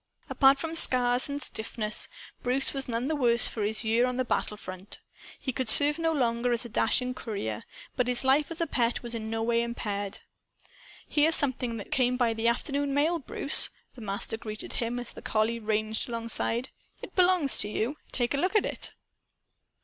Apart 0.31 0.57
from 0.57 0.73
scars 0.73 1.29
and 1.29 1.39
stiffness, 1.39 2.07
Bruce 2.41 2.73
was 2.73 2.87
none 2.87 3.07
the 3.07 3.15
worse 3.15 3.47
for 3.47 3.61
his 3.61 3.83
year 3.83 4.07
on 4.07 4.17
the 4.17 4.25
battle 4.25 4.57
front. 4.57 4.99
He 5.39 5.51
could 5.51 5.69
serve 5.69 5.99
no 5.99 6.11
longer 6.11 6.51
as 6.51 6.65
a 6.65 6.69
dashing 6.69 7.13
courier. 7.13 7.61
But 7.95 8.07
his 8.07 8.23
life 8.23 8.49
as 8.49 8.59
a 8.59 8.65
pet 8.65 9.03
was 9.03 9.13
in 9.13 9.29
no 9.29 9.43
way 9.43 9.61
impaired. 9.61 10.21
"Here's 11.07 11.35
something 11.35 11.77
that 11.77 11.91
came 11.91 12.17
by 12.17 12.33
the 12.33 12.47
afternoon 12.47 12.95
mail, 12.95 13.19
Bruce," 13.19 13.69
the 13.93 14.01
Master 14.01 14.37
greeted 14.37 14.73
him, 14.73 14.99
as 14.99 15.11
the 15.11 15.21
collie 15.21 15.59
ranged 15.59 16.09
alongside. 16.09 16.69
"It 17.03 17.15
belongs 17.15 17.59
to 17.59 17.69
you. 17.69 17.95
Take 18.11 18.33
a 18.33 18.37
look 18.37 18.55
at 18.55 18.65
it." 18.65 18.95